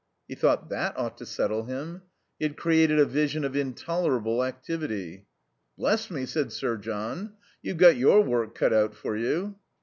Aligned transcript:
He 0.27 0.33
thought: 0.33 0.69
"That 0.71 0.97
ought 0.97 1.19
to 1.19 1.27
settle 1.27 1.65
him." 1.65 2.01
He 2.39 2.45
had 2.45 2.57
created 2.57 2.97
a 2.97 3.05
vision 3.05 3.43
of 3.45 3.55
intolerable 3.55 4.43
activity. 4.43 5.27
"Bless 5.77 6.09
me," 6.09 6.25
said 6.25 6.51
Sir 6.51 6.75
John, 6.77 7.33
"you've 7.61 7.77
got 7.77 7.97
your 7.97 8.21
work 8.23 8.55
cut 8.55 8.73
out 8.73 8.95
for 8.95 9.15
you." 9.15 9.57